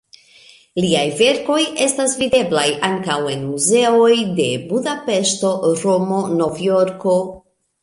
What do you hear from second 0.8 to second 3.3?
Liaj verkoj estas videblaj ankaŭ